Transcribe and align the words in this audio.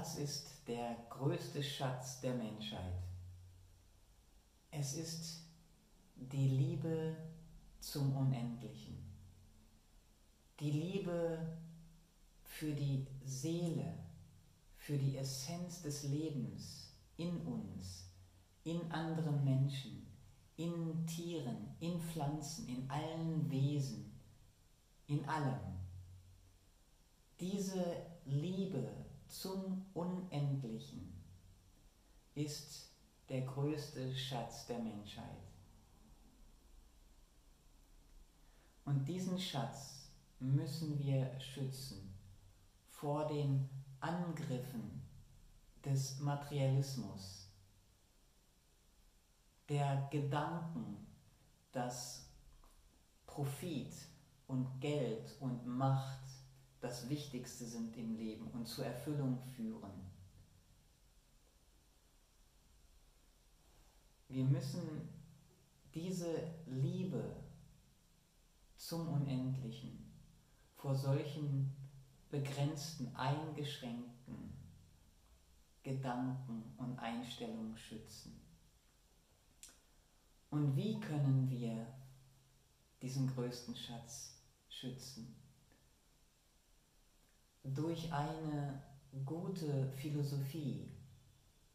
was 0.00 0.16
ist 0.16 0.66
der 0.66 0.96
größte 1.10 1.62
Schatz 1.62 2.22
der 2.22 2.32
Menschheit? 2.32 3.02
Es 4.70 4.94
ist 4.94 5.42
die 6.16 6.48
Liebe 6.48 7.14
zum 7.80 8.16
Unendlichen. 8.16 8.96
Die 10.58 10.70
Liebe 10.70 11.58
für 12.44 12.72
die 12.72 13.06
Seele, 13.26 13.92
für 14.78 14.96
die 14.96 15.18
Essenz 15.18 15.82
des 15.82 16.04
Lebens 16.04 16.94
in 17.18 17.38
uns, 17.42 18.10
in 18.64 18.90
anderen 18.90 19.44
Menschen, 19.44 20.06
in 20.56 21.06
Tieren, 21.06 21.76
in 21.78 22.00
Pflanzen, 22.00 22.66
in 22.70 22.90
allen 22.90 23.50
Wesen, 23.50 24.18
in 25.08 25.22
allem. 25.28 25.78
Diese 27.38 27.84
Liebe 28.24 29.09
zum 29.30 29.86
Unendlichen 29.94 31.12
ist 32.34 32.90
der 33.28 33.42
größte 33.42 34.14
Schatz 34.14 34.66
der 34.66 34.80
Menschheit. 34.80 35.24
Und 38.84 39.04
diesen 39.06 39.38
Schatz 39.38 40.10
müssen 40.40 40.98
wir 40.98 41.38
schützen 41.38 42.12
vor 42.88 43.28
den 43.28 43.68
Angriffen 44.00 45.02
des 45.84 46.18
Materialismus, 46.18 47.48
der 49.68 50.08
Gedanken, 50.10 51.06
dass 51.70 52.28
Profit 53.26 53.94
und 54.48 54.80
Geld 54.80 55.36
und 55.40 55.64
Macht 55.66 56.39
das 56.80 57.08
Wichtigste 57.08 57.66
sind 57.66 57.96
im 57.96 58.16
Leben 58.16 58.46
und 58.48 58.66
zur 58.66 58.86
Erfüllung 58.86 59.38
führen. 59.56 60.10
Wir 64.28 64.44
müssen 64.44 65.08
diese 65.94 66.52
Liebe 66.66 67.36
zum 68.76 69.08
Unendlichen 69.08 70.10
vor 70.76 70.94
solchen 70.94 71.74
begrenzten, 72.30 73.14
eingeschränkten 73.14 74.52
Gedanken 75.82 76.62
und 76.78 76.98
Einstellungen 76.98 77.76
schützen. 77.76 78.40
Und 80.50 80.76
wie 80.76 80.98
können 81.00 81.50
wir 81.50 81.86
diesen 83.02 83.26
größten 83.34 83.74
Schatz 83.74 84.42
schützen? 84.68 85.39
Durch 87.74 88.12
eine 88.12 88.82
gute 89.24 89.90
Philosophie, 89.92 90.90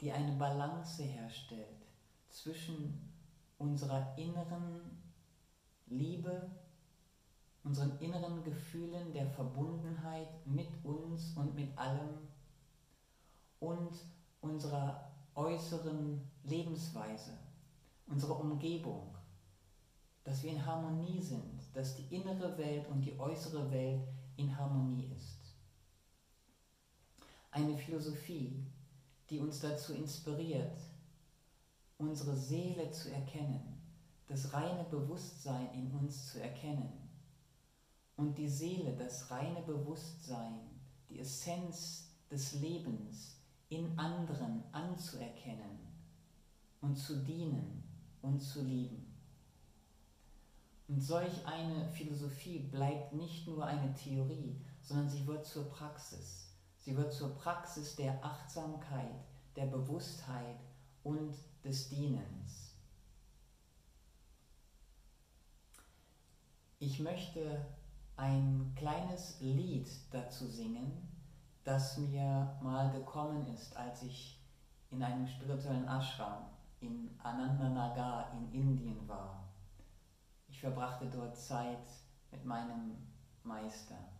die 0.00 0.12
eine 0.12 0.32
Balance 0.32 1.02
herstellt 1.02 1.86
zwischen 2.28 3.12
unserer 3.58 4.16
inneren 4.18 5.02
Liebe 5.86 6.50
unseren 7.66 7.98
inneren 7.98 8.44
Gefühlen 8.44 9.12
der 9.12 9.26
Verbundenheit 9.26 10.46
mit 10.46 10.68
uns 10.84 11.36
und 11.36 11.54
mit 11.56 11.76
allem 11.76 12.28
und 13.58 13.92
unserer 14.40 15.10
äußeren 15.34 16.22
Lebensweise, 16.44 17.32
unserer 18.06 18.38
Umgebung, 18.38 19.16
dass 20.22 20.44
wir 20.44 20.52
in 20.52 20.64
Harmonie 20.64 21.20
sind, 21.20 21.60
dass 21.74 21.96
die 21.96 22.14
innere 22.14 22.56
Welt 22.56 22.86
und 22.88 23.00
die 23.00 23.18
äußere 23.18 23.68
Welt 23.72 24.06
in 24.36 24.56
Harmonie 24.56 25.10
ist. 25.12 25.35
Eine 27.56 27.78
Philosophie, 27.78 28.62
die 29.30 29.40
uns 29.40 29.60
dazu 29.60 29.94
inspiriert, 29.94 30.76
unsere 31.96 32.36
Seele 32.36 32.90
zu 32.90 33.10
erkennen, 33.10 33.80
das 34.28 34.52
reine 34.52 34.84
Bewusstsein 34.84 35.72
in 35.72 35.90
uns 35.92 36.32
zu 36.32 36.42
erkennen 36.42 36.92
und 38.16 38.36
die 38.36 38.50
Seele, 38.50 38.94
das 38.94 39.30
reine 39.30 39.62
Bewusstsein, 39.62 40.68
die 41.08 41.18
Essenz 41.18 42.10
des 42.30 42.60
Lebens 42.60 43.38
in 43.70 43.98
anderen 43.98 44.62
anzuerkennen 44.72 45.78
und 46.82 46.94
zu 46.94 47.24
dienen 47.24 47.82
und 48.20 48.38
zu 48.38 48.64
lieben. 48.64 49.14
Und 50.88 51.00
solch 51.00 51.46
eine 51.46 51.88
Philosophie 51.88 52.58
bleibt 52.58 53.14
nicht 53.14 53.46
nur 53.46 53.64
eine 53.64 53.94
Theorie, 53.94 54.60
sondern 54.82 55.08
sie 55.08 55.26
wird 55.26 55.46
zur 55.46 55.70
Praxis. 55.70 56.45
Sie 56.86 56.96
wird 56.96 57.12
zur 57.12 57.34
Praxis 57.34 57.96
der 57.96 58.24
Achtsamkeit, 58.24 59.24
der 59.56 59.66
Bewusstheit 59.66 60.60
und 61.02 61.34
des 61.64 61.88
Dienens. 61.88 62.76
Ich 66.78 67.00
möchte 67.00 67.66
ein 68.16 68.72
kleines 68.76 69.40
Lied 69.40 69.88
dazu 70.12 70.46
singen, 70.46 71.08
das 71.64 71.98
mir 71.98 72.56
mal 72.62 72.92
gekommen 72.92 73.52
ist, 73.52 73.76
als 73.76 74.04
ich 74.04 74.40
in 74.92 75.02
einem 75.02 75.26
spirituellen 75.26 75.88
Ashram 75.88 76.46
in 76.78 77.10
Anandanagar 77.20 78.32
in 78.32 78.52
Indien 78.52 79.08
war. 79.08 79.48
Ich 80.46 80.60
verbrachte 80.60 81.10
dort 81.10 81.36
Zeit 81.36 81.88
mit 82.30 82.44
meinem 82.44 82.96
Meister. 83.42 84.15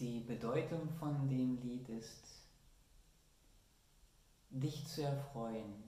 Die 0.00 0.20
Bedeutung 0.20 0.88
von 0.90 1.28
dem 1.28 1.60
Lied 1.60 1.88
ist, 1.88 2.44
dich 4.48 4.86
zu 4.86 5.02
erfreuen 5.02 5.82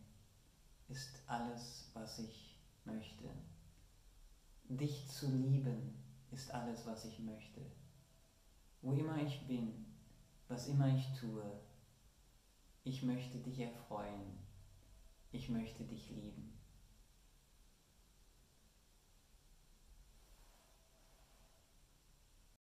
ist 0.88 1.22
alles, 1.28 1.92
was 1.94 2.18
ich 2.18 2.58
möchte. 2.84 3.30
Dich 4.64 5.06
zu 5.06 5.30
lieben 5.30 5.94
ist 6.32 6.50
alles, 6.50 6.84
was 6.86 7.04
ich 7.04 7.20
möchte. 7.20 7.60
Wo 8.82 8.94
immer 8.94 9.22
ich 9.22 9.46
bin, 9.46 9.86
was 10.48 10.66
immer 10.66 10.92
ich 10.92 11.06
tue, 11.20 11.44
ich 12.82 13.04
möchte 13.04 13.38
dich 13.38 13.60
erfreuen, 13.60 14.40
ich 15.30 15.48
möchte 15.50 15.84
dich 15.84 16.10
lieben. 16.10 16.50